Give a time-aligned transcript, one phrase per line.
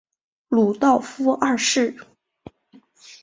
[0.47, 1.95] 鲁道夫二世。